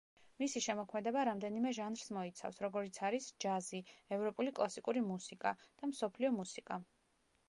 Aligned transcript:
მისი 0.41 0.61
შემოქმედება 0.65 1.25
რამდენიმე 1.27 1.73
ჟანრს 1.79 2.05
მოიცავს, 2.15 2.57
როგორიც 2.65 2.99
არის 3.09 3.27
ჯაზი, 3.45 3.81
ევროპული 4.17 4.55
კლასიკური 4.61 5.05
მუსიკა 5.13 5.53
და 5.67 5.91
მსოფლიო 5.93 6.33
მუსიკა. 6.39 6.79